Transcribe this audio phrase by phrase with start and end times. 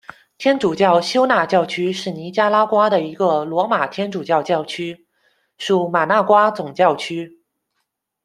[0.39, 5.05] 天主教休纳教区是尼加拉瓜一个罗马天主教教区，
[5.59, 7.43] 属马那瓜总教区。